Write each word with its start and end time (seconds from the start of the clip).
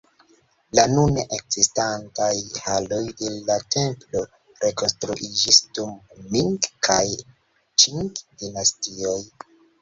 La 0.77 0.83
nune 0.91 1.23
ekzistantaj 1.35 2.37
haloj 2.67 3.01
de 3.19 3.29
la 3.49 3.57
templo 3.75 4.23
rekonstruiĝis 4.63 5.61
dum 5.81 5.93
Ming- 6.33 6.67
kaj 6.89 6.99
Ĉing-dinastioj. 7.85 9.21